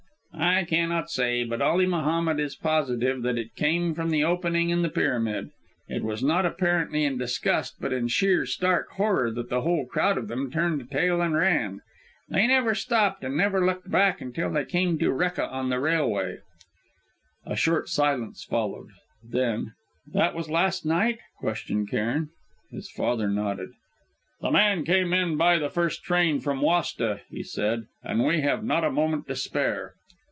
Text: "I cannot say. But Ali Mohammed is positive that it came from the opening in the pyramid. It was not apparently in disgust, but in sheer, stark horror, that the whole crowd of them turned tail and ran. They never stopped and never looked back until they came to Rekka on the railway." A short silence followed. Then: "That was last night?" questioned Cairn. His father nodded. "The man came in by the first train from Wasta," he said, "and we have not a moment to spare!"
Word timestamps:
"I 0.33 0.63
cannot 0.63 1.11
say. 1.11 1.43
But 1.43 1.61
Ali 1.61 1.85
Mohammed 1.85 2.39
is 2.39 2.55
positive 2.55 3.21
that 3.23 3.37
it 3.37 3.53
came 3.55 3.93
from 3.93 4.09
the 4.09 4.23
opening 4.23 4.69
in 4.71 4.81
the 4.81 4.89
pyramid. 4.89 5.51
It 5.87 6.03
was 6.03 6.23
not 6.23 6.47
apparently 6.47 7.03
in 7.03 7.17
disgust, 7.17 7.75
but 7.79 7.93
in 7.93 8.07
sheer, 8.07 8.47
stark 8.47 8.89
horror, 8.91 9.29
that 9.31 9.49
the 9.49 9.61
whole 9.61 9.85
crowd 9.85 10.17
of 10.17 10.29
them 10.29 10.49
turned 10.49 10.89
tail 10.89 11.21
and 11.21 11.35
ran. 11.35 11.81
They 12.27 12.47
never 12.47 12.73
stopped 12.73 13.23
and 13.23 13.37
never 13.37 13.63
looked 13.63 13.91
back 13.91 14.19
until 14.19 14.49
they 14.49 14.65
came 14.65 14.97
to 14.99 15.11
Rekka 15.11 15.47
on 15.51 15.69
the 15.69 15.79
railway." 15.79 16.37
A 17.45 17.55
short 17.55 17.87
silence 17.87 18.43
followed. 18.43 18.87
Then: 19.23 19.73
"That 20.07 20.33
was 20.33 20.49
last 20.49 20.85
night?" 20.87 21.19
questioned 21.39 21.89
Cairn. 21.91 22.29
His 22.71 22.89
father 22.89 23.27
nodded. 23.29 23.69
"The 24.41 24.49
man 24.51 24.85
came 24.85 25.13
in 25.13 25.37
by 25.37 25.59
the 25.59 25.69
first 25.69 26.03
train 26.03 26.39
from 26.39 26.61
Wasta," 26.61 27.21
he 27.29 27.43
said, 27.43 27.83
"and 28.03 28.25
we 28.25 28.41
have 28.41 28.63
not 28.63 28.83
a 28.85 28.89
moment 28.91 29.27
to 29.27 29.35
spare!" 29.35 29.93